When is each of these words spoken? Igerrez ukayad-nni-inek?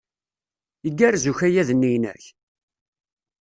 Igerrez 0.87 1.25
ukayad-nni-inek? 1.31 2.23